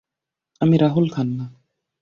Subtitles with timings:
[0.61, 1.45] আমি রাহুল খান্না।